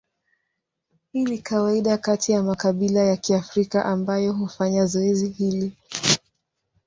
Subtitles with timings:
[1.13, 5.77] Hii ni kawaida kati ya makabila ya Kiafrika ambayo hufanya zoezi hili.